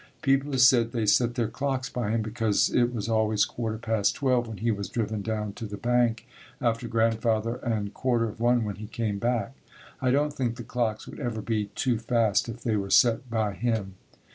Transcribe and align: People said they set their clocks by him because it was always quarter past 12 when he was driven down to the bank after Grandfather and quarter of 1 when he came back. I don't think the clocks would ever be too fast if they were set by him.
People 0.23 0.57
said 0.57 0.93
they 0.93 1.05
set 1.05 1.35
their 1.35 1.47
clocks 1.47 1.87
by 1.87 2.09
him 2.09 2.23
because 2.23 2.71
it 2.71 2.91
was 2.91 3.07
always 3.07 3.45
quarter 3.45 3.77
past 3.77 4.15
12 4.15 4.47
when 4.47 4.57
he 4.57 4.71
was 4.71 4.89
driven 4.89 5.21
down 5.21 5.53
to 5.53 5.67
the 5.67 5.77
bank 5.77 6.25
after 6.59 6.87
Grandfather 6.87 7.57
and 7.57 7.93
quarter 7.93 8.27
of 8.27 8.39
1 8.39 8.63
when 8.63 8.77
he 8.77 8.87
came 8.87 9.19
back. 9.19 9.53
I 10.01 10.09
don't 10.09 10.33
think 10.33 10.55
the 10.55 10.63
clocks 10.63 11.07
would 11.07 11.19
ever 11.19 11.43
be 11.43 11.65
too 11.75 11.99
fast 11.99 12.49
if 12.49 12.63
they 12.63 12.75
were 12.75 12.89
set 12.89 13.29
by 13.29 13.53
him. 13.53 13.93